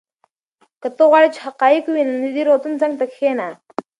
که 0.81 0.87
ته 0.95 1.03
غواړې 1.09 1.29
چې 1.35 1.39
حقایق 1.47 1.83
ووینې 1.85 2.11
نو 2.13 2.19
د 2.25 2.27
دې 2.35 2.43
روغتون 2.47 2.73
څنګ 2.81 2.93
ته 2.99 3.05
کښېنه. 3.11 3.47